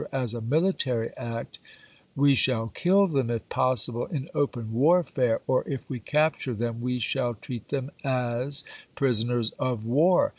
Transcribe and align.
as 0.11 0.33
a 0.33 0.41
military 0.41 1.11
act, 1.15 1.59
we 2.15 2.33
shall 2.33 2.69
kill 2.69 3.05
them, 3.05 3.29
if 3.29 3.47
possible, 3.49 4.07
in 4.07 4.27
open 4.33 4.73
warfare, 4.73 5.41
or, 5.45 5.63
if 5.69 5.87
we 5.91 5.99
capture 5.99 6.55
them, 6.55 6.81
we 6.81 6.97
shall 6.97 7.35
treat 7.35 7.69
them 7.69 7.91
as 8.03 8.65
prisoners 8.95 9.51
of 9.59 9.85
war. 9.85 10.29